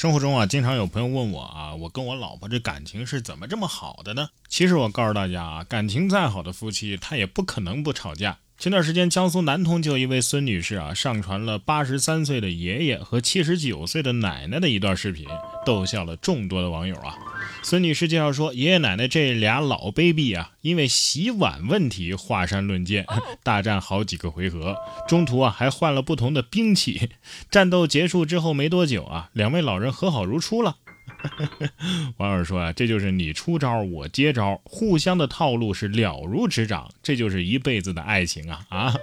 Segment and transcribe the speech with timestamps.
[0.00, 4.30] 生活中啊，经常有朋友问我啊，我跟我老婆这感情是怎么这么好的呢？
[4.48, 8.38] 其实我告诉大家啊，感情再好的夫妻，他也不可能不吵架。
[8.56, 15.26] 前段时间，江苏南通就一位孙女士啊，上传了八十三岁的爷爷和七十九岁的奶奶的一段视频，
[15.66, 17.14] 逗笑了众多的网友啊。
[17.62, 23.06] 孙女士介绍说，爷爷奶奶这俩老 baby 啊，因为洗碗问题华山论剑，
[23.42, 24.76] 大战好几个回合，
[25.06, 27.10] 中途啊还换了不同的兵器。
[27.50, 30.76] 战斗结束之后没多久啊，两位老人和好如初了。
[32.16, 38.94] 网友说啊，这就是你出招我接招，互相的套路是了如指掌，这就是一辈子的爱情啊啊！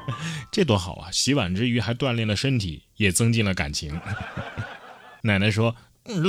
[0.50, 1.10] 这多好啊！
[1.10, 4.00] 洗碗之余还锻炼了身体，也增进了感情。
[5.22, 5.74] 奶奶说：“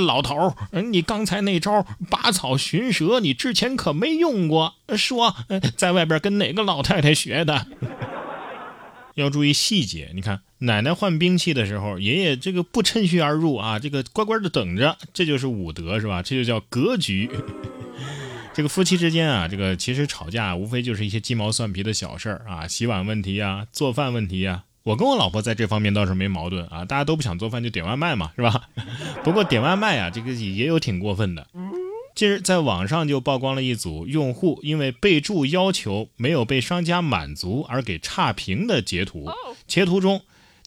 [0.04, 4.74] 老头儿，你刚才那招拔草寻蛇，你之前可没用过。
[4.96, 5.34] 说
[5.76, 7.66] 在外边跟哪个老太太学的？”
[9.14, 16.22] 要注意细节，你看奶奶换兵器的时候，爷爷这个不趁虚而入啊，这个乖乖的等着，这就是武德是吧？
[16.22, 17.28] 这就叫格局。
[18.54, 24.64] 这个夫妻之间啊，这个其实吵架无非就是一些鸡毛蒜皮的小事儿啊，洗碗问题啊，做饭问题啊。
[24.84, 28.68] 我跟我老婆在这方面倒是没矛盾啊，大家都不想做饭就点外卖嘛，是吧？
[29.22, 31.46] 不过点外卖啊，这个也有挺过分的。
[32.14, 39.28] 近日，在网上就曝光了一组用户因为备注要求没有被商家满足而给差评的截图。
[39.66, 40.22] 截图中，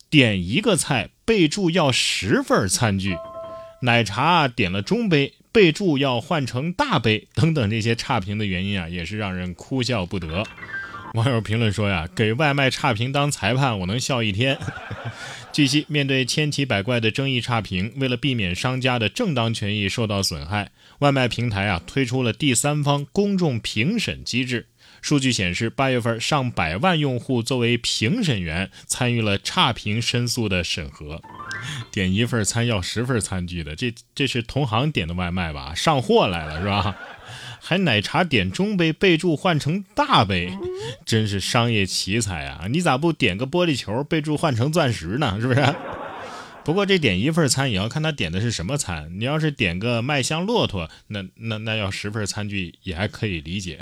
[0.10, 3.18] 点一个菜备注要十份餐具，
[3.82, 10.46] 奶茶点了中杯，备注要换成大杯等等这些差评的原因啊，也是让人哭笑不得。
[11.16, 14.58] 网友评论说呀，给外卖差评当裁判，我能笑一天。
[15.52, 24.68] 据悉，面对千奇百怪的争议差评，为了避免商家的正当权益受到损害，外卖平台啊推出了第三方公众评审机制。
[25.02, 31.22] 数据显示，八月份上百万用户作为评审员参与了差评申诉的审核。
[31.92, 35.74] 点一份餐要十份餐具的，这这是同行点的外卖吧？
[35.76, 36.96] 上货来了是吧？
[37.64, 40.58] 还奶茶点中杯，备注换成大杯，
[41.06, 42.66] 真是商业奇才啊！
[42.68, 45.38] 你咋不点个玻璃球，备注换成钻石呢？
[45.40, 45.76] 是不是？
[46.66, 49.12] 不过这点一份餐也要看他点的是什么餐。
[49.20, 53.80] 你要是点个麦香骆驼，那那那要十份餐具也还可以理解。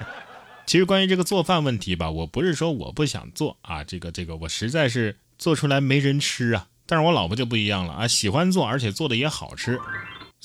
[0.66, 6.68] 其实关于这个做饭问题吧，我不是说我不想做啊，这个这个我实在是做出来没人吃啊。
[6.84, 9.80] 但是我老婆就不一样了啊，喜欢做，而且做的也好吃。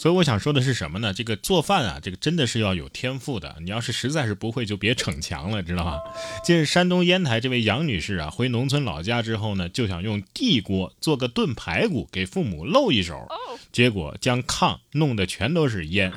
[0.02, 1.14] 所以我想说的是什么呢？
[1.14, 3.58] 这个做饭啊，这个真的是要有天赋的。
[3.62, 6.00] 你要是实在是不会，就别逞强了，知道吧？
[6.44, 13.28] 近日，山东烟台这位杨女士啊，回农村老家之后呢，就想用地锅做个炖排骨给父母露一手，
[13.72, 16.12] 结果将炕弄得全都是烟。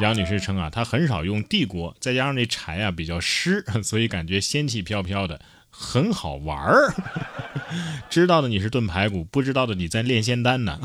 [0.00, 5.40] 杨女士称啊，她很少用地锅，再加上那柴啊比较湿，所以感觉仙气飘飘的，
[5.70, 6.94] 很好玩儿。
[8.10, 10.78] 知道的你是炖排骨，不知道的你在练仙丹呢。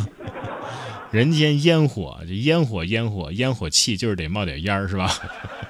[1.13, 5.07] 人间烟火，这烟火烟火烟火气就是得冒点烟儿，是吧？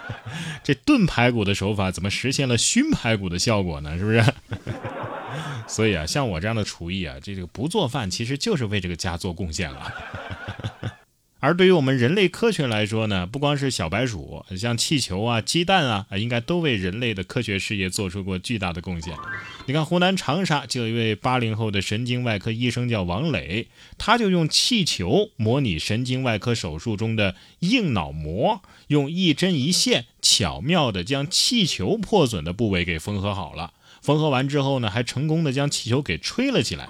[0.63, 3.97] 这炖排骨的手法怎么实现了熏排骨的效果呢？
[3.99, 4.23] 是不是？
[5.67, 9.93] 所以啊，像我这样的厨艺啊，这这个不做饭其实就是为这个家做贡献了。
[11.43, 19.13] 而对于我们人类科学来说呢，不光是小白鼠，像气球啊、鸡蛋啊，应该都为人类的科学事业做出过巨大的贡献。
[19.65, 23.67] 你看，湖南长沙就有一位八零后的神经外科医生叫王磊，
[23.97, 33.73] 他就用气球模拟神经外科手术中的硬脑膜，用一针一线巧妙地将气球破损的部位给缝合好了。
[34.01, 36.87] 缝合完之后呢，还成功的将气球给吹了起来。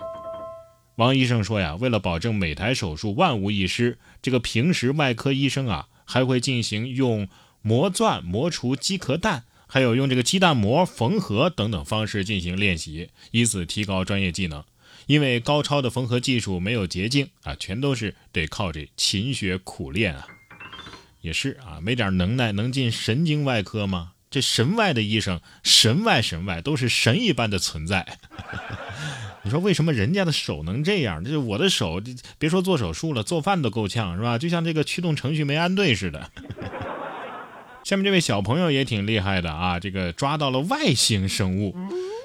[0.95, 7.27] 王医生说呀，为了保证每台手术万无一失，这个平时外科医生啊还会进行用
[7.61, 14.63] 磨钻磨除鸡壳蛋，还有用这个鸡蛋膜缝合等等方式进行练习，以此提高专业技能。
[15.07, 20.27] 因为高超的缝合技术没有捷径啊，全都是得靠这勤学苦练啊。
[21.21, 24.11] 也是啊，没点能耐能进神经外科吗？
[24.29, 28.19] 这神外的医生，神外神外都是神一般的存在。
[29.45, 31.23] 你说为什么人家的手能这样？
[31.23, 32.01] 这我的手，
[32.39, 34.37] 别说做手术了，做饭都够呛，是吧？
[34.37, 36.31] 就像这个驱动程序没安对似的。
[37.83, 41.75] 下面这位小朋友也挺厉害的啊，这个抓到了外星生物。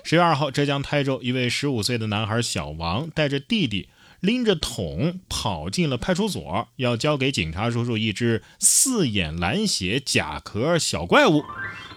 [0.04, 3.88] 十月二号，浙江台州一位十五岁的男孩小王带着弟弟
[4.20, 11.42] 拎着桶跑进了派出所，要交给警察叔叔一只四眼蓝血甲壳小怪物。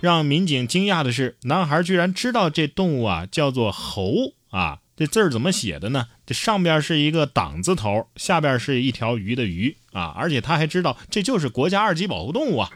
[0.01, 4.79] 让民警惊讶的是，男孩居然知道这动物啊叫做猴啊。
[4.95, 6.09] 这字儿怎么写的呢？
[6.27, 10.13] 这上边是一个党字头，下边是一条鱼的鱼啊！
[10.15, 12.69] 而且他还知道这就是国家二级保护动物啊！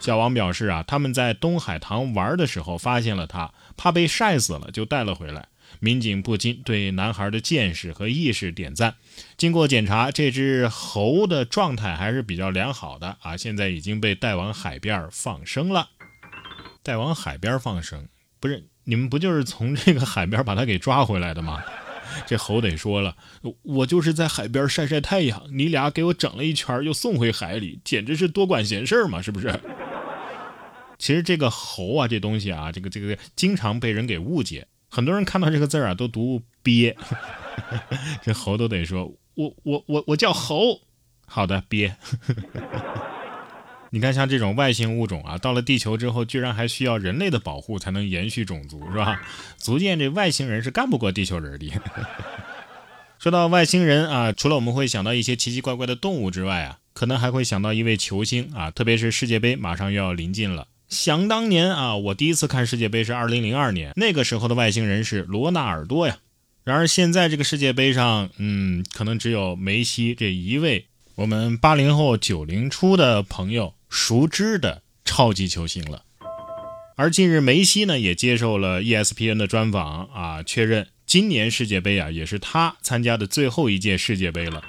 [0.00, 5.48] 小王表示啊，他们在东海塘玩的时候发现了它，怕被晒死了，就带了回来。
[5.78, 8.94] 民警不禁对男孩的见识和意识点赞。
[9.36, 15.90] 经过检查，这只猴的状态还是比较良好的啊，现在已经被带往海边放生了。
[16.82, 18.08] 带往海边放生，
[18.40, 21.62] 不是你们不就是从这个海边把它给抓回来的吗？
[22.24, 23.16] 这猴得说了，
[23.62, 29.48] 我就是在海边晒晒太阳，你俩给我整了一圈又送回海里，简直是多管闲事嘛，是不是？
[30.98, 36.96] 其实这个猴啊，这东西啊，这个这个经常被人给误解，很多人看到这个字啊都读鳖，
[38.22, 40.80] 这猴都得说，我我我我叫猴，
[41.26, 41.94] 好的鳖。
[43.90, 49.20] 你看，像这种外星物种啊，到了地球之后，居然还需要人类的保护才能延续种族，是吧？
[49.56, 51.72] 足见这外星人是干不过地球人的。
[53.18, 60.68] 说到外星人啊，除了我们会想到一些奇奇怪怪的动物之外啊，可能还会想到一位球星啊，特别是世界杯马上又要临近了。
[60.88, 66.18] 想当年啊，我第一次看世界杯是二零零二年，那个时候的外星人是罗纳尔多呀。
[66.62, 70.86] 然而现在这个世界杯上，嗯，可能只有梅西这一位，
[71.16, 73.72] 我们八零后九零初的朋友。
[73.88, 76.02] 熟知的超级球星了，
[76.96, 84.62] 而近日梅西呢也接受了 ESPN 的专访啊，确认今年世界杯啊也是他参加的最后一届世界杯了。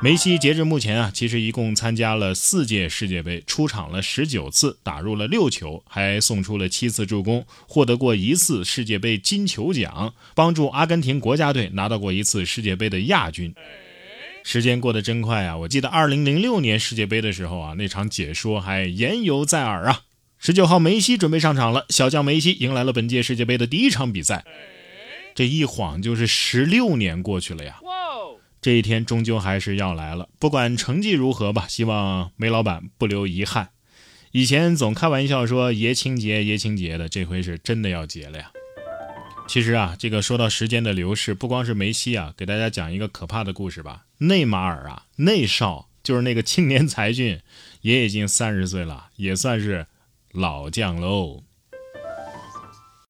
[0.00, 13.52] 梅西截至目前啊，其实一共参加了四届世界杯，出场了十九次，打入了六球，还送出了七次助攻，获得过一次世界杯金球奖，帮助阿根廷国家队拿到过一次世界杯的亚军。
[14.42, 15.56] 时间过得真快啊！
[15.58, 20.02] 我记得二零零六年世界杯的时候啊，那场解说还言犹在耳啊。
[20.38, 24.44] 十九号梅西准备上场了，小将梅西迎来了本届世界杯的第一场比赛。
[25.34, 27.76] 这一晃就是十六年过去了呀！
[28.60, 30.28] 这一天终究还是要来了。
[30.38, 33.68] 不管成绩如何吧，希望梅老板不留遗憾。
[34.32, 38.50] 以前总开玩笑说爷青结爷青结的，这回是真的要结了呀。
[39.50, 44.04] 其实啊，这个说到时间的流逝，不光是梅西啊，给大家讲一个可怕的故事吧。
[44.18, 47.40] 内马尔啊，内少就是那个青年才俊，
[47.80, 49.88] 也已经三十岁了，也算是
[50.30, 51.42] 老将喽。